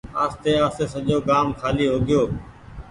[0.23, 2.23] آستي آستي سجو گآم کآلي هوگئيو۔